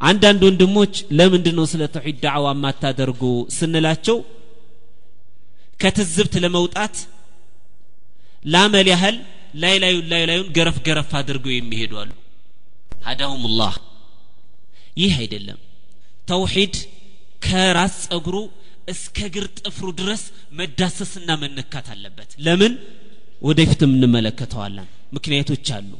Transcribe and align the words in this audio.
አንዳንድ 0.00 0.40
ወንድሞች 0.48 0.94
ለምንድን 1.18 1.54
ነው 1.58 1.64
ስለ 1.72 1.82
ተውሂድ 1.94 2.16
ዳዕዋ 2.24 2.46
የማታደርጉ 2.54 3.22
ስንላቸው 3.56 4.18
ከትዝብት 5.80 6.34
ለመውጣት 6.44 6.96
ላመል 8.52 8.88
ያህል 8.92 9.16
ላይ 9.62 9.74
ላዩን 9.82 10.06
ላይ 10.12 10.22
ላዩን 10.30 10.48
ገረፍ 10.56 10.76
ገረፍ 10.86 11.10
አድርገው 11.20 11.52
የሚሄዱ 11.54 11.92
አሉ። 12.02 12.10
ሀዳሁም 13.06 13.44
ላህ 13.58 13.74
ይህ 15.00 15.12
አይደለም። 15.20 15.58
ተውሂድ 16.28 16.74
ከራስ 17.46 17.96
ጸጉሩ 18.06 18.36
እስከ 18.92 19.18
ግር 19.34 19.46
ጥፍሩ 19.58 19.86
ድረስ 20.00 20.22
መዳሰስና 20.58 21.30
መነካት 21.42 21.86
አለበት። 21.94 22.30
ለምን? 22.46 22.72
ወደፊትም 23.42 23.90
እንመለከተዋለን። 23.96 24.86
ምክንያቶች 25.16 25.68
አሉ 25.76 25.90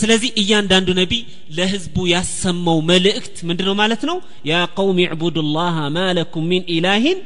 ስለዚህ 0.00 0.30
እያንዳንዱ 0.40 0.88
ነቢይ 1.00 1.22
ለህዝቡ 1.56 1.96
ያሰማው 2.12 2.78
መልእክት 2.90 3.36
ምንድን 3.48 3.66
ነው 3.68 3.74
ማለት 3.80 4.02
ነው 4.10 4.16
ያ 4.50 4.60
ቀውም 4.76 4.98
ዕቡዱ 5.06 5.36
ላህ 5.56 5.76
ማ 5.96 6.06
ለኩም 6.18 6.44
ሚን 6.50 6.62
ኢላህን 6.76 7.18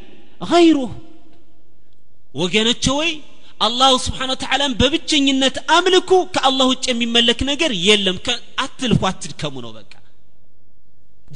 ገይሩህ 0.51 0.93
ወገኖች 2.41 2.87
ወይ 2.99 3.11
አላሁ 3.67 3.93
ስብሓን 4.05 4.31
ወተዓላን 4.35 4.73
በብቸኝነት 4.81 5.57
አምልኩ 5.77 6.11
ከአላህ 6.35 6.67
ውጭ 6.73 6.85
የሚመለክ 6.91 7.41
ነገር 7.51 7.73
የለም 7.89 8.17
አትልፉ 8.65 9.01
አትድከሙ 9.11 9.55
ነው 9.67 9.73
በቃ 9.77 9.93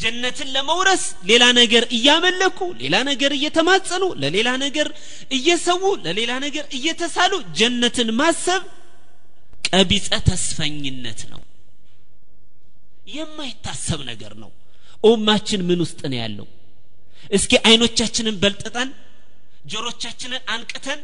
ጀነትን 0.02 0.48
ለመውረስ 0.56 1.04
ሌላ 1.30 1.44
ነገር 1.60 1.84
እያመለኩ 1.96 2.58
ሌላ 2.82 2.96
ነገር 3.10 3.30
እየተማጸኑ 3.38 4.04
ለሌላ 4.22 4.48
ነገር 4.64 4.88
እየሰዉ 5.38 5.84
ለሌላ 6.04 6.32
ነገር 6.46 6.66
እየተሳሉ 6.78 7.32
ጀነትን 7.60 8.10
ማሰብ 8.20 8.64
ቀቢጸ 9.73 10.09
ተስፈኝነት 10.27 11.21
ነው። 11.31 11.41
የማይታሰብ 13.07 13.99
ነገር 14.09 14.33
ነው። 14.43 14.51
ኡማችን 15.03 15.61
ምን 15.69 15.79
ውስጥ 15.85 16.01
ነው 16.11 16.17
ያለው? 16.23 16.47
እስኪ 17.31 17.51
አይኖቻችንን 17.67 18.35
በልጥጠን 18.41 18.89
ጆሮቻችንን 19.65 20.41
አንቅተን 20.55 20.99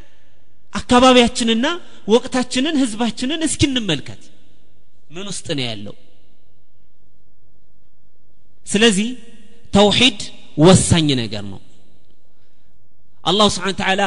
አካባቢያችንና 0.73 1.65
ወቅታችንን 2.13 2.75
ህዝባችንን 2.81 3.41
እስኪ 3.47 3.61
እንመልከት። 3.69 4.21
ምን 5.11 5.25
ውስጥ 5.31 5.47
ነው 5.57 5.65
ያለው? 5.69 5.95
ስለዚህ 8.67 9.07
ተውሂድ 9.73 10.19
ወሳኝ 10.59 11.07
ነገር 11.21 11.43
ነው። 11.53 11.59
አላሁ 13.23 13.47
ስብሓን 13.55 13.77
ተዓላ 13.79 14.03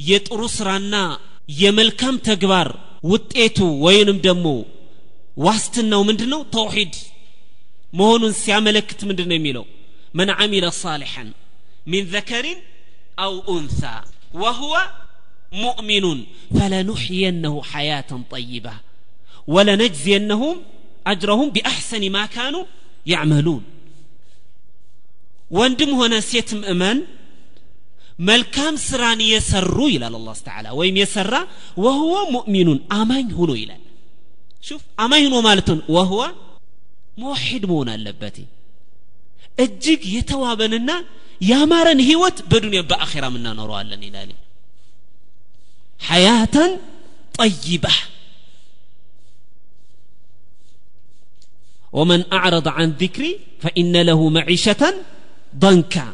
የጥሩ 0.00 0.40
ስራና 0.56 0.94
የመልካም 1.58 2.16
ተግባር 2.28 2.68
ውጤቱ 3.11 3.57
ወይንም 3.85 4.17
ደግሞ 4.27 4.47
ዋስትናው 5.37 6.01
ምንድን 6.09 6.29
ነው 6.33 6.41
ተውሂድ 6.55 6.95
መሆኑን 7.99 8.33
ሲያመለክት 8.41 8.99
ምንድን 9.09 9.27
ነው 9.31 9.37
የሚለው 9.37 9.65
መን 10.17 10.29
አሚለ 10.41 10.65
ሳሊሐን 10.81 11.29
ሚን 11.91 12.05
ዘከሪን 12.13 12.59
አው 13.23 13.33
ኡንሳ 13.53 13.81
ወሁወ 14.41 14.75
ሙእሚኑን 15.61 16.19
ፈለኑሕየነሁ 16.57 17.55
ሐያተን 17.71 18.21
ጠይባ 18.33 18.67
ወለነጅዚየነሁም 19.55 20.57
አጅረሁም 21.11 21.49
ቢአሕሰን 21.55 22.03
ማ 22.15 22.25
ካኑ 22.33 22.55
ያዕመሉን 23.11 23.63
ወንድም 25.51 25.91
ሆነ 25.99 26.13
ሴት 26.29 26.49
ምእመን 26.59 26.99
መልካም 28.29 28.73
ስራን 28.87 29.19
የሰሩ 29.31 29.77
ይላል 29.93 30.15
አላህ 30.19 30.35
ተዓላ 30.47 30.67
ወይም 30.79 30.95
የሰራ 31.01 31.35
ወህወ 31.85 32.13
ሙእሚኑን 32.35 32.79
አማኝ 32.97 33.27
ሆኖ 33.39 33.51
ይላል 33.61 33.81
ሹፍ 34.67 34.81
አማኝ 35.03 35.23
ሆኖ 35.27 35.37
ማለት 35.47 35.67
ነው 35.71 35.79
ወህወ 35.95 36.21
ሙወሒድ 37.21 37.63
መሆን 37.71 37.89
አለበት 37.95 38.37
እጅግ 39.63 40.01
የተዋበንና 40.15 40.91
ያማረን 41.49 41.99
ህይወት 42.09 42.37
በዱንያ 42.51 42.81
በአኼራ 42.91 43.25
እናኖረዋለን 43.33 44.01
ይላል 44.09 44.31
ሐያተን 46.09 46.71
ጠይባ 47.39 47.85
ومن 51.93 52.21
أعرض 52.33 52.67
عن 52.69 52.87
ذكري 53.01 53.31
فإن 53.61 53.93
له 54.01 54.19
معيشة 54.29 54.83
ضنكا 55.55 56.07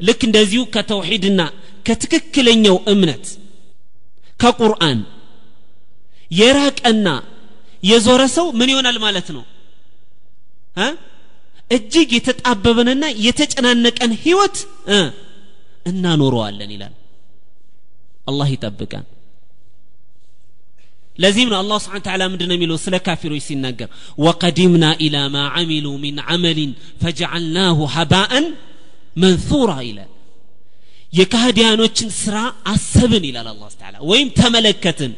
ልክ 0.00 0.20
እንደዚሁ 0.28 0.62
ከተውሒድና 0.74 1.40
ከትክክለኛው 1.86 2.76
እምነት 2.92 3.26
ከቁርአን 4.42 5.00
የራቀና 6.40 7.08
የዞረ 7.82 8.22
ሰው 8.36 8.46
ምን 8.58 8.70
ይሆናል 8.72 8.96
ማለት 9.06 9.28
ነው 9.36 9.44
እጅግ 11.76 12.10
የተጣበበንና 12.16 13.04
የተጨናነቀን 13.26 14.12
ህይወት 14.24 14.56
እናኖረዋለን 15.90 16.70
ይላል 16.74 16.94
አላህ 18.30 18.48
ይጠብቀን 18.54 19.04
ለዚህም 21.22 21.48
ነው 21.52 21.58
አላህ 21.62 21.78
ስብሓን 21.84 22.04
ተዓላ 22.06 22.22
ምንድን 22.32 22.48
ነው 22.50 22.56
የሚለው 22.56 22.78
ስለ 22.84 22.96
ካፊሮች 23.06 23.42
ሲናገር 23.48 23.88
ወቀዲምና 24.26 24.84
ኢላ 25.06 25.16
ማ 25.34 25.42
አሚሉ 25.58 25.86
ሚን 26.04 26.18
አመሊን 26.34 26.70
ፈጀዓልናሁ 27.02 27.78
ሀባአን 27.96 28.46
መንሱራ 29.22 29.72
ይላል 29.88 30.10
የካህዲያኖችን 31.12 32.10
ስራ 32.20 32.36
አሰብን 32.72 33.24
ይላል 33.28 33.48
አላህ 33.52 33.70
ተዓላ 33.80 33.96
ወይም 34.10 34.28
ተመለከትን 34.38 35.12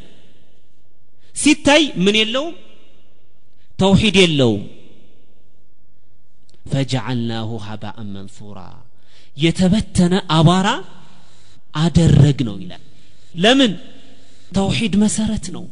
ሲታይ 1.43 1.85
ምን 2.05 2.17
የለውም 2.21 2.55
ተውሂድ 3.79 4.17
የለውም 4.23 4.63
ፈጀዓልናሁ 6.73 7.51
ሀባአን 7.67 8.09
መንሱራ 8.17 8.59
የተበተነ 9.37 10.15
አቧራ 10.37 10.69
አደረግ 11.75 12.39
ነው 12.49 12.57
ይላል 12.63 12.83
ለምን 13.45 13.73
ተውሂድ 14.57 14.95
መሰረት 15.05 15.47
ነው 15.57 15.65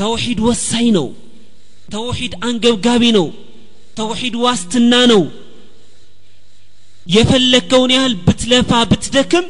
ተውሂድ 0.00 0.38
ወሳኝ 0.48 0.86
ነው 0.98 1.06
ተውሂድ 1.94 2.34
አንገብጋቢ 2.48 3.04
ነው 3.18 3.26
ተውሂድ 3.98 4.34
ዋስትና 4.44 4.94
ነው 5.12 5.22
የፈለግከውን 7.14 7.90
ያህል 7.96 8.14
ብትለፋ 8.26 8.70
ብትደክም 8.90 9.46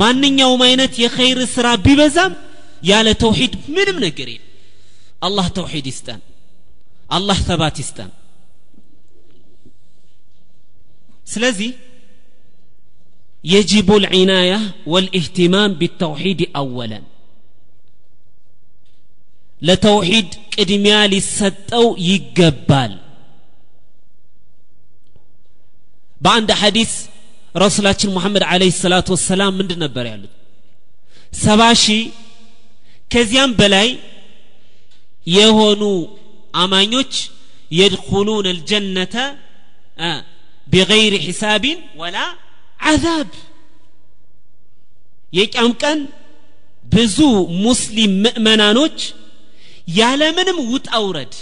ማንኛውም 0.00 0.62
አይነት 0.68 0.92
የኸይር 1.02 1.40
ስራ 1.54 1.66
ቢበዛም 1.84 2.32
ያለ 2.90 3.08
ተውሂድ 3.22 3.52
ምንም 3.76 3.98
ነገር 4.06 4.28
የለም 4.32 4.50
አላህ 5.26 5.46
ተውሂድ 5.58 5.86
ይስጠን 5.92 6.20
አላህ 7.18 7.38
ተባት 7.48 7.76
ይስጠን 7.84 8.10
ስለዚህ 11.32 11.70
يجب 13.44 13.88
العناية 13.96 14.60
والاهتمام 14.86 15.70
بالتوحيد 15.74 16.40
أولا 16.56 17.00
لتوحيد 19.62 20.28
قدميا 20.58 21.06
للسطو 21.06 21.86
يقبال 22.10 22.92
በአንድ 26.20 26.50
ሐዲስ 26.60 26.92
ረሱላችን 27.62 28.12
ሙሐመድ 28.16 28.44
አለይሂ 28.50 28.72
ሰላቱ 28.82 29.08
ወሰላም 29.16 29.52
ምንድን 29.58 29.80
ነበር 29.84 30.04
ያሉት 30.10 30.32
ሰባ 31.42 31.62
ሺህ 31.82 32.02
ከዚያም 33.12 33.52
በላይ 33.58 33.88
የሆኑ 35.36 35.82
አማኞች 36.62 37.12
የድኹሉን 37.78 38.46
አልጀነተ 38.52 39.14
ቢገይር 40.72 41.14
ሒሳቢን 41.26 41.78
ወላ 42.00 42.18
አዛብ 42.90 43.30
የቂያም 45.38 45.72
ቀን 45.82 45.98
ብዙ 46.94 47.18
ሙስሊም 47.64 48.12
ምእመናኖች 48.24 48.98
ያለምንም 49.96 50.58
ውጣ 50.72 50.90
ውረድ 51.06 51.34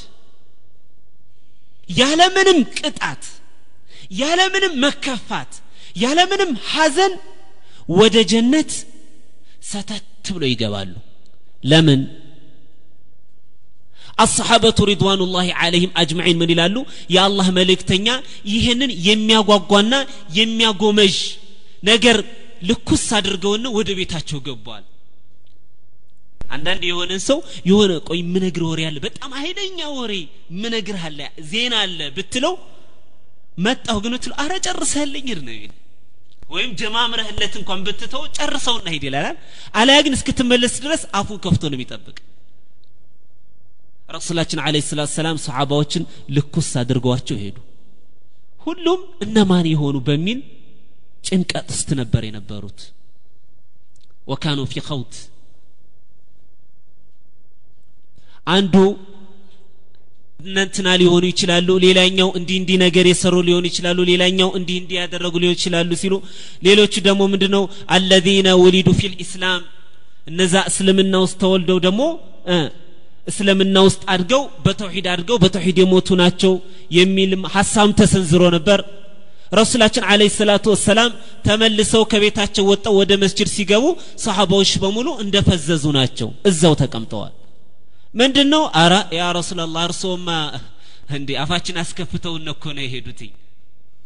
ያለምንም 1.97 2.59
ቅጣት 2.79 3.25
ያለምንም 4.12 4.74
መከፋት 4.84 5.52
ያለምንም 5.96 6.52
ሐዘን 6.72 7.14
ወደ 7.94 8.16
ጀነት 8.32 8.72
ሰተት 9.70 10.06
ብሎ 10.28 10.44
ይገባሉ። 10.52 10.92
ለምን? 11.64 12.02
አሰሓበቱ 14.24 14.78
ሪድዋኑላሂ 14.90 15.48
አለይህም 15.62 15.92
አጅማዒን 16.02 16.38
ምን 16.42 16.52
ይላሉ? 16.54 16.76
የአላህ 17.16 17.48
መልእክተኛ 17.58 18.08
ይህንን 18.54 18.92
የሚያጓጓና 19.08 19.94
የሚያጎመዥ 20.38 21.16
ነገር 21.84 22.18
ልኩስ 22.62 23.06
አድርገውና 23.18 23.66
ወደ 23.78 23.90
ቤታቸው 24.00 24.40
ገቧል። 24.48 24.86
አንዳንድ 26.50 26.84
የሆነን 26.90 27.22
ሰው 27.28 27.40
የሆነ 27.70 27.94
ቆይ 28.08 28.20
ምነግር 28.34 28.64
ወሬ 28.70 28.82
አለ 28.90 28.98
በጣም 29.06 29.32
ኃይለኛ 29.40 29.80
ወሬ 29.98 30.14
ምነግር 30.62 30.98
አለ 31.08 31.20
ዜና 31.50 31.74
አለ 31.86 32.00
ብትለው 32.18 32.54
መጣሁ 33.58 33.98
ግን 34.04 34.14
ብትለው 34.16 34.36
አረ 34.44 34.54
ጨርሰህልኝ 34.66 35.28
ሂድ 35.32 35.42
ነው 35.48 35.56
ወይም 36.52 36.72
ጀማምረህለት 36.80 37.54
እንኳን 37.60 37.80
ብትተው 37.86 38.24
ጨርሰውና 38.38 38.88
ሂድ 38.94 39.04
ይላል። 39.08 39.26
አለያ 39.80 39.98
ግን 40.06 40.14
እስክትመለስ 40.18 40.76
ድረስ 40.84 41.02
አፉን 41.20 41.40
ከፍቶ 41.46 41.64
ነው 41.72 41.78
የሚጠብቅ። 41.78 42.18
ረሱላችን 44.10 44.60
አለ 44.66 44.76
ሰላት 44.90 45.10
ሰላም 45.16 45.38
ሰሓባዎችን 45.46 46.04
ልኩስ 46.36 46.70
አድርገዋቸው 46.82 47.38
ሄዱ። 47.42 47.58
ሁሉም 48.62 49.02
እነማን 49.26 49.66
የሆኑ 49.72 49.98
በሚል 50.08 50.40
ጭንቀት 51.24 51.68
ውስጥ 51.74 51.90
ነበር 52.02 52.22
የነበሩት። 52.28 52.80
ወካኑ 54.32 54.60
ፊ 54.72 54.84
ኸውት 54.88 55.14
አንዱ 58.48 58.76
እነንትና 60.48 60.88
ሊሆኑ 61.02 61.24
ይችላሉ። 61.32 61.70
ሌላኛው 61.86 62.30
እንዲህ 62.40 62.58
እንዲህ 62.62 62.78
ነገር 62.84 63.06
የሰሩ 63.12 63.36
ሊሆኑ 63.48 63.66
ይችላሉ። 63.72 64.00
ሌላኛው 64.12 64.50
እንዲህ 64.60 64.78
እንዲህ 64.82 64.98
ያደረጉ 65.02 65.34
ሊሆኑ 65.42 65.56
ይችላሉ 65.58 65.90
ሲሉ 66.02 66.14
ሌሎቹ 66.68 66.94
ደግሞ 67.08 67.22
ምንድነው? 67.34 67.64
አለዚነ 67.96 68.48
ውሊዱ 68.64 68.90
ፊል 69.00 69.16
ኢስላም 69.26 69.62
እነዛ 70.28 70.56
እስልምና 70.70 71.16
ውስጥ 71.26 71.38
ተወልደው 71.44 71.78
ደግሞ 71.86 72.02
እስልምና 73.28 73.78
ውስጥ 73.88 74.02
አድገው 74.14 74.44
በተውሂድ 74.66 75.08
አድገው 75.14 75.38
በተውሂድ 75.44 75.78
የሞቱ 75.82 76.10
ናቸው 76.22 76.54
የሚልም 76.98 77.42
ሀሳብም 77.56 77.92
ተሰንዝሮ 78.00 78.44
ነበር። 78.56 78.80
ረሱላችን 79.54 80.06
አለይሂ 80.12 80.30
ሰላቱ 80.38 80.66
ወሰላም 80.74 81.12
ተመልሰው 81.46 82.04
ከቤታቸው 82.12 82.66
ወጣው 82.72 82.94
ወደ 83.00 83.12
መስጅድ 83.22 83.50
ሲገቡ 83.54 83.86
ሰሃባዎች 84.24 84.72
በሙሉ 84.84 85.08
እንደፈዘዙ 85.24 85.86
ናቸው። 86.00 86.30
እዛው 86.50 86.74
ተቀምጠዋል 86.82 87.34
ምንድን 88.21 88.49
ነው 88.55 88.63
አረ 88.83 88.95
ያ 89.21 89.29
ረሱላላህ 89.39 89.83
እርሶማ 89.91 90.29
እንዴ 91.19 91.31
አፋችን 91.45 91.77
አስከፍተውን 91.83 92.47
እኮ 92.55 92.65
ነው 92.77 92.85
የሄዱት 92.87 93.21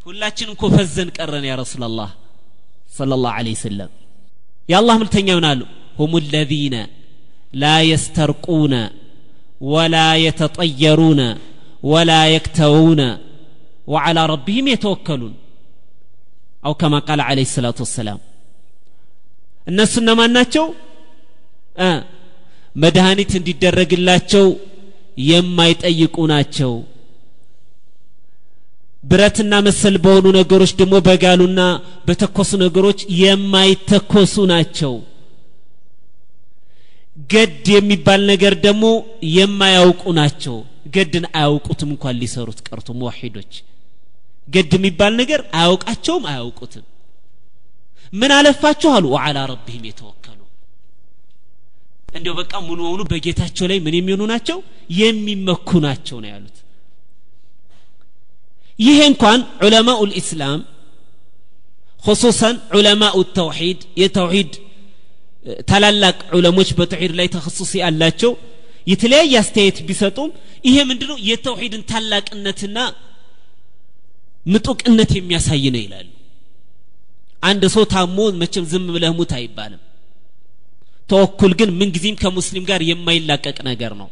ሁላችን 0.07 0.49
እኮ 0.55 0.63
ፈዘን 0.75 1.09
ቀረን 1.17 1.45
ያ 1.51 1.55
ረሱላላህ 1.63 2.11
ሰለላሁ 2.99 3.31
ዐለይሂ 3.39 3.55
ወሰለም 3.59 3.91
የአላህ 4.73 4.95
ምልተኛ 5.03 5.29
ይሆናሉ 5.35 5.63
هم 6.01 6.13
الذين 6.25 6.75
لا 7.63 7.77
يسترقون 7.93 8.75
ولا 9.73 10.09
يتطيرون 10.27 11.21
ولا 11.93 12.23
يكتوون 12.37 13.01
وعلى 13.93 14.23
ربهم 14.33 14.65
يتوكلون 14.75 15.35
أو 16.67 16.73
كما 16.81 16.99
قال 16.99 17.21
عليه 17.29 17.47
الصلاة 17.51 17.79
والسلام 17.83 18.19
الناس 19.69 19.93
እነማን 20.01 20.31
ናቸው 20.39 20.65
መድኃኒት 22.76 23.32
እንዲደረግላቸው 23.40 24.48
የማይጠይቁ 25.28 26.16
ናቸው። 26.32 26.74
ብረትና 29.04 29.54
መሰል 29.68 29.96
በሆኑ 30.04 30.26
ነገሮች 30.38 30.72
ደግሞ 30.80 30.96
በጋሉና 31.08 31.62
በተኮሱ 32.08 32.52
ነገሮች 32.64 33.00
የማይተኮሱ 33.22 34.36
ናቸው። 34.52 34.94
ገድ 37.32 37.66
የሚባል 37.76 38.22
ነገር 38.32 38.54
ደግሞ 38.66 38.84
የማያውቁ 39.36 40.04
ናቸው። 40.20 40.56
ገድን 40.96 41.26
አያውቁትም 41.40 41.90
እንኳን 41.94 42.18
ሊሰሩት 42.22 42.60
ቀርቶ 42.68 42.90
ሙዋሂዶች። 43.00 43.54
ገድ 44.48 44.72
የሚባል 44.78 45.14
ነገር 45.22 45.42
አያውቃቸውም 45.60 46.24
አያውቁትም። 46.32 46.86
ምን 48.14 48.32
አለፋችሁ 48.38 48.90
አሉ። 48.96 49.06
ወዓላ 49.16 49.38
ረቢህም 49.52 49.84
የተወከሉ 49.90 50.40
እንዲው 52.19 52.35
በቃ 52.41 52.53
ሙሉ 52.69 52.79
በሙሉ 52.87 53.03
በጌታቸው 53.13 53.67
ላይ 53.71 53.79
ምን 53.87 53.95
የሚሆኑ 53.99 54.23
ናቸው 54.33 54.59
የሚመኩ 55.01 55.69
ናቸው 55.87 56.17
ነው 56.23 56.29
ያሉት 56.35 56.57
ይሄ 58.79 58.99
እንኳን 59.13 59.41
ዑለማኡ 59.67 60.01
ልእስላም 60.11 60.61
خصوصا 62.07 62.51
ዑለማኡ 62.77 63.17
ተውሂድ 63.37 63.81
የተውሂድ 64.01 64.53
ታላላቅ 65.71 66.19
ዑለሞች 66.37 66.69
በተውሂድ 66.79 67.13
ላይ 67.19 67.27
ተኸሱሲ 67.35 67.73
አላቸው 67.89 68.33
የተለያየ 68.91 69.35
አስተያየት 69.43 69.79
ቢሰጡም 69.89 70.31
ይሄ 70.69 70.77
ምንድነው 70.91 71.19
የተውሂድን 71.31 71.83
ታላቅነትና 71.91 72.79
ምጡቅነት 74.53 75.11
የሚያሳይ 75.19 75.65
ነው 75.75 75.83
ይላሉ 75.87 76.07
አንድ 77.51 77.63
ሰው 77.75 77.85
ታሞ 77.95 78.19
መቼም 78.43 78.65
ዝም 78.73 78.87
ብለህ 78.95 79.13
ሙት 79.19 79.33
አይባልም 79.39 79.83
ተወኩል 81.12 81.54
ግን 81.60 81.70
ምንጊዜም 81.80 82.20
ከሙስሊም 82.22 82.66
ጋር 82.70 82.82
የማይላቀቅ 82.90 83.58
ነገር 83.70 83.94
ነው። 84.02 84.10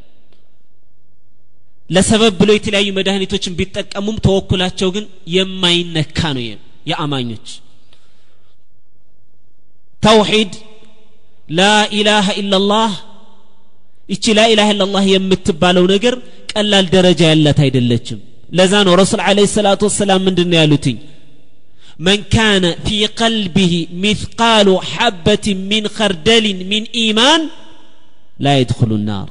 ለሰበብ 1.90 2.34
ብለው 2.40 2.56
የተለያዩ 2.58 2.90
መድኃኒቶችን 2.98 3.56
ቢጠቀሙም 3.60 4.18
ተወኩላቸው 4.26 4.90
ግን 4.96 5.06
የማይነካ 5.36 6.20
ነው 6.36 6.44
የአማኞች። 6.92 7.48
ተውሂድ 10.04 10.52
ላኢላሃ 11.50 12.28
ኢላላህ 12.42 12.92
ይቺ 14.10 14.26
ላኢላሃ 14.38 14.68
ኢላላህ 14.76 15.04
የምትባለው 15.14 15.86
ነገር 15.94 16.16
ቀላል 16.52 16.86
ደረጃ 16.96 17.22
ያላት 17.32 17.60
አይደለችም። 17.66 18.20
ለዛ 18.50 18.74
ነው 18.88 18.94
ረሱል 19.02 19.22
አለ 19.26 19.40
ሰላቱ 19.56 19.82
ወሰላም 19.90 20.22
ምንድን 20.28 20.54
ያሉትኝ 20.60 20.98
من 21.99 22.19
كان 22.37 22.65
في 22.87 23.07
قلبه 23.21 23.75
مثقال 24.05 24.69
حبة 24.93 25.47
من 25.71 25.83
خردل 25.89 26.45
من 26.71 26.83
إيمان 26.95 27.41
لا 28.39 28.53
يدخل 28.61 28.91
النار 28.93 29.29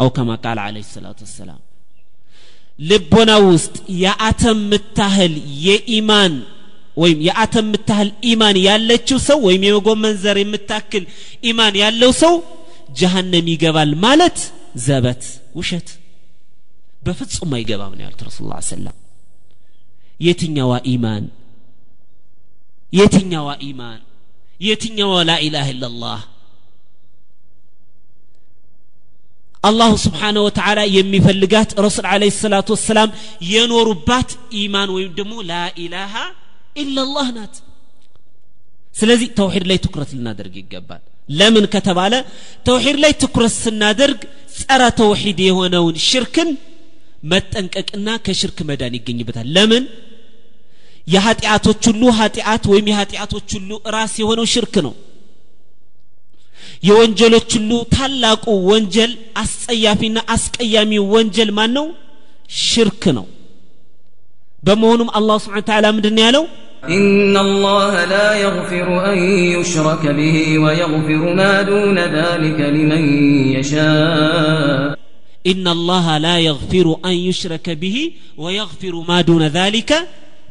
أو 0.00 0.06
كما 0.10 0.34
قال 0.36 0.58
عليه 0.58 0.80
الصلاة 0.80 1.18
والسلام 1.24 1.60
ልቦና 2.90 3.30
ውስጥ 3.48 3.74
የአተም 4.02 4.58
ምታህል 4.70 5.34
የኢማን 5.66 6.32
ወይም 7.02 7.18
የአተም 7.26 7.66
ምታህል 7.72 8.08
ኢማን 8.30 8.56
ያለችው 8.68 9.18
ሰው 9.28 9.38
ወይም 9.46 9.62
የመጎመን 9.66 10.14
ዘር 10.22 10.38
የምታክል 10.42 11.04
ኢማን 11.50 11.74
ያለው 11.82 12.10
ሰው 12.22 12.34
ጀሃነም 13.00 13.46
ይገባል 13.52 13.90
ማለት 14.04 14.38
ዘበት 14.86 15.22
ውሸት 15.58 15.88
በፍጹም 17.06 17.52
አይገባም 17.58 17.92
ነው 17.98 18.04
ያሉት 18.06 18.22
ረሱል 18.28 18.46
ላ 18.52 18.58
ሰላም 18.72 18.96
የትኛዋ 20.26 20.72
ኢማን 20.94 21.24
የትኛዋ 22.92 23.48
ኢማን 23.68 24.00
የትኛዋ 24.60 25.12
ላኢላህ 25.28 25.66
ኢላላህ 25.74 26.20
አላሁ 29.64 29.92
ስብሓነ 30.04 30.36
ወተዓላ 30.46 30.80
የሚፈልጋት 30.94 31.70
ረሱል 31.84 32.06
አለ 32.12 32.22
ሰላቱ 32.38 32.68
ወሰላም 32.76 33.10
የኖሩባት 33.50 34.30
ኢማን 34.62 34.88
ወይም 34.96 35.12
ደግሞ 35.18 35.34
ላኢላሃ 35.50 36.14
ኢላላህ 36.76 37.28
ናት 37.36 37.54
ስለዚህ 38.94 39.28
ተውሒድ 39.38 39.64
ላይ 39.70 39.78
ትኩረት 39.84 40.10
ልናደርግ 40.16 40.54
ይገባል 40.62 41.02
ለምን 41.32 41.64
ከተባለ 41.74 42.14
ተውሒድ 42.66 42.96
ላይ 43.04 43.12
ትኩረት 43.22 43.54
ስናደርግ 43.62 44.20
ጸረ 44.56 44.82
ተውሒድ 45.00 45.38
የሆነውን 45.46 45.96
ሽርክን 46.08 46.50
መጠንቀቅና 47.32 48.08
ከሽርክ 48.26 48.58
መዳን 48.70 48.96
ይገኝበታል 48.98 49.48
ለምን 49.56 49.84
የኃጢአቶች 51.06 51.82
ሁሉ 51.90 52.02
ኃጢአት 52.18 52.64
ወይም 52.72 52.86
የኃጢአቶች 52.90 53.48
ሁሉ 53.58 53.70
ራስ 53.94 54.12
የሆነው 54.22 54.46
ሽርክ 54.54 54.74
ነው 54.86 54.94
የወንጀሎች 56.88 57.50
ሁሉ 57.58 57.72
ታላቁ 57.94 58.44
ወንጀል 58.70 59.12
አስጸያፊና 59.42 60.18
አስቀያሚ 60.34 60.92
ወንጀል 61.14 61.50
ማን 61.58 61.72
ነው 61.78 61.86
ሽርክ 62.62 63.04
ነው 63.18 63.26
በመሆኑም 64.66 65.08
አላህ 65.18 65.36
ስብሓን 65.44 65.66
ተዓላ 65.70 65.86
ምንድን 65.96 66.18
ያለው 66.26 66.46
إن 66.98 67.36
الله 67.36 67.94
لا 68.14 68.28
يغفر 68.36 68.88
أن 69.10 69.18
يشرك 69.54 70.04
به 70.18 70.36
ويغفر 70.64 71.22
ما 71.40 71.52
دون 71.62 71.98
ذلك 72.18 72.58
لمن 72.76 73.02
يشاء 73.56 74.82
إن 75.46 75.64
الله 75.68 76.06
لا 76.18 76.36
يغفر 76.48 76.86
أن 77.04 77.14
يشرك 77.28 77.66
به 77.82 77.96
ويغفر 78.38 78.94
ما 79.10 79.18
دون 79.20 79.42
ذلك 79.60 79.90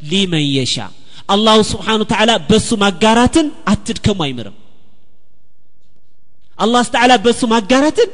لمن 0.03 0.38
يشاء. 0.38 0.93
الله 1.31 1.62
سبحانه 1.62 2.00
وتعالى 2.00 2.35
بس 2.50 2.73
ما 2.73 2.91
جارتن 2.91 3.50
أتدكم 3.69 4.23
أيمرم 4.23 4.53
الله 6.61 6.83
تعالى 6.83 7.19
بس 7.19 7.45
ما 7.45 7.61
جارتن 7.61 8.09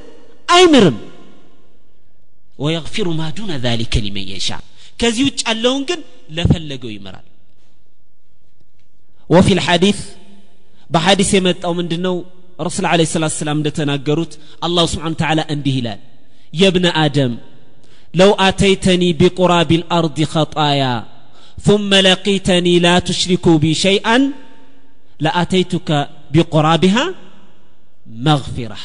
أيمرم 0.51 0.99
ويغفر 2.59 3.09
ما 3.09 3.31
دون 3.31 3.51
ذلك 3.51 3.97
لمن 3.97 4.29
يشاء. 4.29 4.61
كزيوت 4.99 5.49
اللون 5.49 5.85
جن 5.85 6.01
لفلقوا 6.31 6.91
يمر 6.91 7.17
وفي 9.29 9.53
الحديث 9.53 9.99
بحديث 10.91 11.35
يمت 11.35 11.65
أو 11.65 11.75
من 11.75 11.89
دنو 11.89 12.25
رسول 12.61 12.87
عليه 12.87 13.03
الصلاة 13.05 13.25
والسلام 13.25 13.63
دتنا 13.63 13.97
قروت 14.07 14.39
الله 14.65 14.87
سبحانه 14.87 15.11
وتعالى 15.11 15.41
أنبه 15.41 15.81
لا 15.85 15.99
يا 16.55 16.69
ابن 16.69 16.87
آدم 16.87 17.37
لو 18.15 18.33
أتيتني 18.33 19.13
بقراب 19.13 19.73
الأرض 19.73 20.23
خطايا 20.23 21.12
ثم 21.62 21.92
لقيتني 22.08 22.80
لا 22.80 22.96
تشرك 23.00 23.46
بي 23.62 23.72
شيئا 23.86 24.18
لأتيتك 25.20 25.90
بقرابها 26.34 27.06
مغفرة 28.28 28.80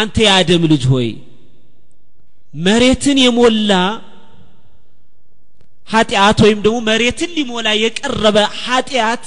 أنت 0.00 0.16
يا 0.18 0.32
آدم 0.40 0.62
لجهوي 0.72 1.10
መሬትን 2.66 3.18
የሞላ 3.22 3.72
ኃጢአት 5.92 6.38
ወይም 6.44 6.60
ደግሞ 6.64 6.76
መሬትን 6.90 7.30
ሊሞላ 7.38 7.68
የቀረበ 7.84 8.36
ኃጢአት 8.64 9.24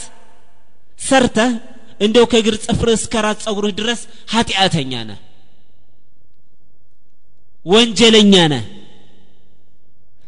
ሰርተህ 1.07 1.51
እንደው 2.05 2.25
ከእግር 2.31 2.55
ጽፍርህ 2.65 2.95
እስከ 2.99 3.13
ራስ 3.25 3.37
ጸጉርህ 3.45 3.73
ድረስ 3.79 4.01
ኃጢአተኛ 4.33 4.93
ነህ 5.09 5.19
ወንጀለኛ 7.65 8.33
ነህ 8.53 8.63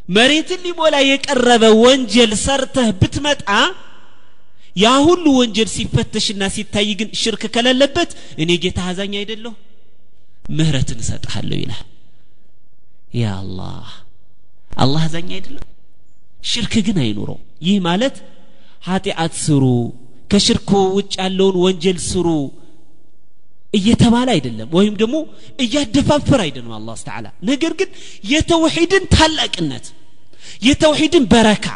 መሬትን 0.08 0.60
ሊሞላ 0.66 0.96
የቀረበ 1.04 1.64
ወንጀል 1.82 2.32
ሰርተህ 2.42 2.88
ብትመጣ 3.00 3.48
ያ 4.76 4.88
ሁሉ 5.06 5.24
ወንጀል 5.38 5.68
ሲፈተሽና 5.74 6.42
ሲታይ 6.54 6.88
ግን 7.00 7.08
ሽርክ 7.20 7.42
ከሌለበት 7.54 8.10
እኔ 8.42 8.50
ጌታ 8.64 8.80
አዛኝ 8.90 9.12
አይደለሁ 9.20 9.52
ምህረትን 10.56 10.98
እሰጥሃለሁ 11.04 11.56
ይላል። 11.62 11.84
ያ 13.14 13.26
አላህ! 13.40 13.86
አላህ 14.76 15.02
አዛኝ 15.06 15.28
አይደለም 15.36 15.64
ሽርክ 16.50 16.74
ግን 16.86 16.98
አይኑረው 17.04 17.38
ይህ 17.66 17.76
ማለት 17.86 18.16
ኃጢአት 18.88 19.34
ስሩ 19.44 19.64
ከሽርኩ 20.30 20.70
ውጭ 20.96 21.12
ያለውን 21.20 21.56
ወንጀል 21.64 21.98
ስሩ 22.08 22.28
እየተባለ 23.76 24.28
አይደለም። 24.34 24.68
ወይም 24.76 24.94
ደግሞ 25.00 25.16
እያደፋፈር 25.64 26.40
አይደለም 26.44 26.72
አላህ 26.78 26.96
ተዓላ። 27.06 27.26
ነገር 27.50 27.72
ግን 27.80 27.90
የተውሂድን 28.32 29.04
ታላቅነት 29.14 29.86
የተውሂድን 30.62 31.24
በረካ 31.32 31.66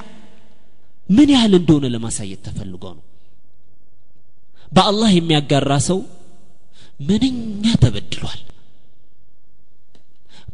ምን 1.08 1.28
ያህል 1.34 1.54
እንደሆነ 1.58 1.86
ለማሳየት 1.94 2.40
ተፈልጎ 2.46 2.84
ነው። 2.96 3.04
በአላህ 4.72 5.10
የሚያጋራ 5.14 5.72
ሰው 5.88 5.98
ምንኛ 7.00 7.64
ተበድሏል። 7.82 8.40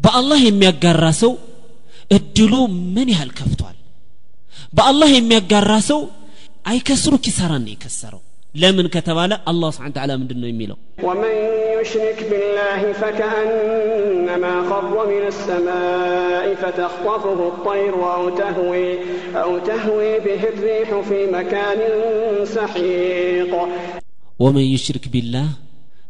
በአላህ 0.00 0.40
የሚያጋራ 0.46 1.04
ሰው 1.20 1.32
እድሉ 2.10 2.52
ምን 2.94 3.08
ያህል 3.14 3.30
ከፍቷል። 3.38 3.76
በአላህ 4.72 5.10
የሚያጋራ 5.14 5.72
ሰው 5.88 6.00
አይከስሩ 6.64 7.14
ኪሳራን 7.24 7.62
ነው 7.66 7.72
የከሰረው 7.74 8.22
ለምን 8.61 8.87
ከተባለ 8.95 9.31
አላህ 9.51 9.69
ስብሓን 9.75 9.93
ተዓላ 9.97 10.11
ምንድን 10.21 10.39
ነው 10.43 10.49
የሚለው 10.53 10.77
ومن 11.07 11.35
يشرك 11.77 12.19
بالله 12.31 12.81
فكأنما 13.01 14.53
خر 14.69 14.93
من 15.13 15.23
السماء 15.33 16.45
فتخطفه 16.61 17.39
الطير 17.47 17.93
أو 18.15 18.23
تهوي, 18.41 18.89
أو 19.43 19.51
تهوي 19.69 20.11
به 20.19 20.41
الريح 20.53 20.89
في 21.09 21.19
مكان 21.37 21.79
سحيق 22.57 23.51
ومن 24.39 24.65
يشرك 24.75 25.07
بالله 25.07 25.47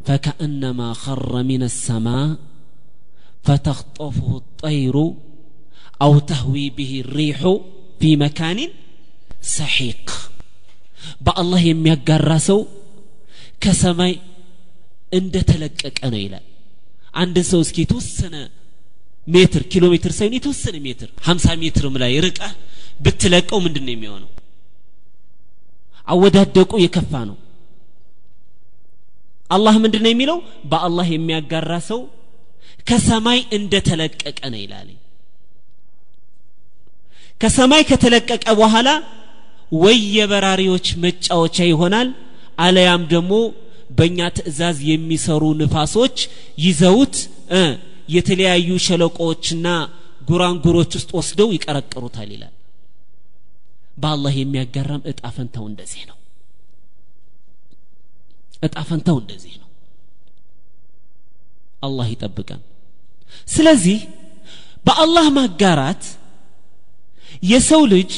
فكأنما 0.08 0.93
خر 0.93 1.43
من 1.43 1.63
السماء 1.63 2.29
فتخطفه 3.43 4.29
الطير 4.38 4.96
أو 6.01 6.20
تهوي 6.31 6.70
به 6.70 7.03
الريح 7.05 7.39
في 8.00 8.15
مكان 8.15 8.60
سحيق 9.41 10.25
በአላህ 11.26 11.61
የሚያጋራ 11.67 12.31
ሰው 12.49 12.61
ከሰማይ 13.65 14.12
እንደተለቀቀ 15.12 15.99
ነው 16.12 16.21
ይላል። 16.25 16.47
አንድ 17.15 17.37
ሰው 17.50 17.61
እስኪ 17.65 17.76
የተወሰነ 17.85 18.37
ሜትር 19.26 19.62
ኪሎ 19.73 19.85
ሜትር 19.93 20.12
ሳይሆን 20.17 20.35
የተወሰነ 20.37 20.76
ሜትር 20.87 21.09
ሀምሳ 21.26 21.47
ሜትርም 21.62 21.95
ላይ 22.03 22.12
ርቀ 22.26 22.41
ብትለቀው 23.05 23.59
ምንድን 23.65 23.85
ነው 23.87 23.93
የሚሆነው? 23.95 24.31
አወዳደቁ 26.09 26.73
የከፋ 26.83 27.12
ነው። 27.31 27.37
አላህ 29.50 29.75
ምንድን 29.85 30.03
ነው 30.05 30.11
የሚለው? 30.12 30.38
በአላህ 30.71 31.07
የሚያጋራ 31.15 31.73
ሰው 31.91 32.00
ከሰማይ 32.88 33.41
እንደተለቀቀ 33.57 34.41
ነው 34.53 34.61
ይላል። 34.65 34.88
ከሰማይ 37.41 37.83
ከተለቀቀ 37.91 38.45
በኋላ 38.61 38.88
ወይ 39.78 39.99
የበራሪዎች 40.16 40.87
መጫወቻ 41.04 41.56
ይሆናል። 41.70 42.08
አለያም 42.64 43.02
ደግሞ 43.12 43.32
በእኛ 43.90 44.20
ትእዛዝ 44.37 44.78
የሚሰሩ 44.90 45.42
ንፋሶች 45.61 46.16
ይዘውት 46.64 47.16
የተለያዩ 48.14 48.68
ሸለቆዎችና 48.87 49.66
ጉራንጉሮች 50.28 50.92
ውስጥ 50.99 51.11
ወስደው 51.18 51.49
ይቀረቅሩታል 51.56 52.28
ይላል። 52.35 52.54
በአላህ 53.96 54.35
የሚያጋራም 54.40 55.02
እጣ 55.11 55.20
እንደዚህ 55.66 56.02
ነው። 56.11 56.16
እጣ 58.62 58.75
እንደዚህ 59.20 59.54
ነው። 59.54 59.68
አላህ 61.82 62.06
ይጠብቀን። 62.14 62.61
ስለዚህ 63.49 63.99
በአላህ 64.85 65.26
ማጋራት 65.38 66.04
የሰው 67.42 67.82
ልጅ 67.87 68.12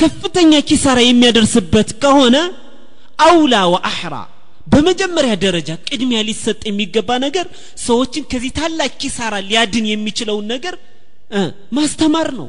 ከፍተኛ 0.00 0.52
ኪሳራ 0.68 0.98
የሚያደርስበት 1.04 1.90
ከሆነ 2.02 2.36
አውላ 3.26 3.54
ወአሕራ 3.72 4.16
በመጀመሪያ 4.72 5.32
ደረጃ 5.44 5.70
ቅድሚያ 5.88 6.18
ሊሰጥ 6.28 6.60
የሚገባ 6.68 7.10
ነገር 7.26 7.46
ሰዎችን 7.86 8.24
ከዚህ 8.32 8.52
ታላቅ 8.58 8.90
ኪሳራ 9.02 9.34
ሊያድን 9.48 9.86
የሚችለውን 9.90 10.46
ነገር 10.54 10.74
ማስተማር 11.78 12.28
ነው 12.40 12.48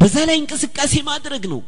በዛ 0.00 0.16
ላይ 0.28 0.36
እንቅስቃሴ 0.40 0.94
ማድረግ 1.10 1.44
ነው 1.52 1.60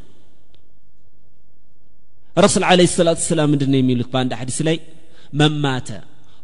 ረሱል 2.37 2.65
አለ 2.69 2.81
ሰላቱ 2.93 3.21
ሰላም 3.31 3.51
ምንድን 3.53 3.71
ነው 3.73 3.79
የሚሉት 3.81 4.09
በአንድ 4.13 4.33
ሐዲስ 4.41 4.59
ላይ 4.69 4.77
መማተ 5.41 5.89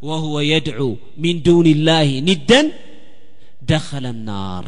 ወሁወ 0.08 0.36
የድዑ 0.48 0.82
ሚን 1.22 1.36
ዱን 1.46 1.66
ላህ 1.88 2.10
ኒደን 2.28 2.66
ደኸለ 3.70 4.06
ናር 4.28 4.66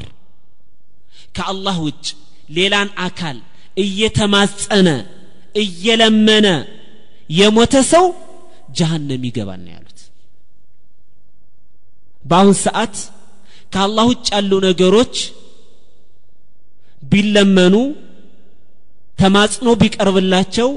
ከአላህ 1.36 1.76
ውጭ 1.86 2.06
ሌላን 2.56 2.88
አካል 3.06 3.36
እየተማጸነ 3.77 4.89
እየለመነ 5.63 6.47
የሞተ 7.31 7.75
ሰው 7.93 8.05
ጀሃነም 8.77 9.23
ይገባል 9.27 9.59
ነው 9.65 9.71
ያሉት። 9.75 9.99
በአሁን 12.23 12.55
ሰዓት 12.65 12.95
ከአላህ 13.73 14.05
ውጭ 14.11 14.27
ያሉ 14.35 14.51
ነገሮች 14.67 15.15
ቢለመኑ 17.03 17.75
ተማጽኖ 19.19 19.67
ቢቀርብላቸው 19.81 20.69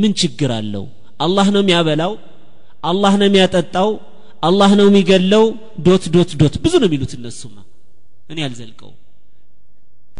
ምን 0.00 0.12
ችግር 0.20 0.50
አለው? 0.58 0.84
አላህ 1.24 1.46
ነው 1.54 1.62
የሚያበላው 1.62 2.12
አላህ 2.90 3.12
ነው 3.20 3.26
የሚያጠጣው 3.28 3.88
አላህ 4.42 4.70
ነው 4.78 4.86
የሚገለው 4.90 5.44
ዶት 5.86 6.04
ዶት 6.14 6.30
ዶት 6.40 6.54
ብዙ 6.64 6.74
ነው 6.82 6.88
የሚሉት 6.88 7.12
እነሱማ። 7.18 7.56
እኔ 8.30 8.38
አልዘልቀው 8.46 8.92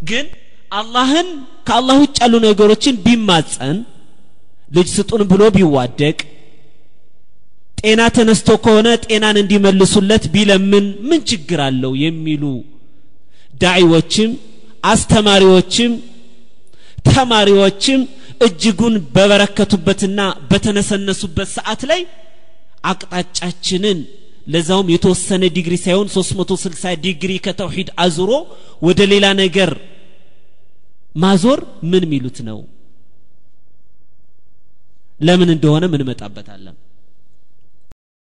ግን 0.09 0.25
አላህን 0.71 1.27
ከአላህ 1.67 1.95
ውጭ 2.03 2.15
ያሉ 2.23 2.35
ነገሮችን 2.45 2.95
ቢማጸን 3.05 3.77
ልጅ 4.75 4.87
ስጡን 4.97 5.21
ብሎ 5.31 5.41
ቢዋደቅ 5.55 6.17
ጤና 7.81 8.01
ተነስቶ 8.15 8.49
ከሆነ 8.65 8.87
ጤናን 9.05 9.37
እንዲመልሱለት 9.41 10.23
ቢለምን 10.33 10.85
ምን 11.09 11.21
ችግር 11.31 11.59
አለው 11.67 11.93
የሚሉ 12.03 12.43
ዳዒዎችም 13.63 14.31
አስተማሪዎችም 14.91 15.91
ተማሪዎችም 17.09 18.01
እጅጉን 18.47 18.95
በበረከቱበትና 19.15 20.19
በተነሰነሱበት 20.49 21.49
ሰዓት 21.57 21.81
ላይ 21.91 22.01
አቅጣጫችንን 22.91 23.99
ለዛውም 24.53 24.87
የተወሰነ 24.93 25.43
ዲግሪ 25.57 25.75
ሳይሆን 25.85 26.07
360 26.13 26.93
ዲግሪ 27.05 27.33
ከተውሂድ 27.47 27.89
አዙሮ 28.05 28.31
ወደ 28.87 29.01
ሌላ 29.11 29.25
ነገር 29.43 29.71
ማዞር 31.15 31.59
ምን 31.83 32.03
ሚሉት 32.09 32.37
ነው? 32.49 32.59
ለምን 35.21 35.49
እንደሆነ 35.55 35.85
ምን 35.85 36.01
መጣበታለን 36.07 36.75